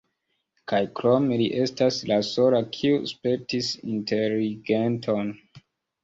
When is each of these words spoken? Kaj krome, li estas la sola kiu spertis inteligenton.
Kaj 0.71 0.77
krome, 0.99 1.35
li 1.41 1.49
estas 1.65 1.99
la 2.11 2.15
sola 2.27 2.61
kiu 2.77 2.95
spertis 3.11 3.69
inteligenton. 3.97 5.29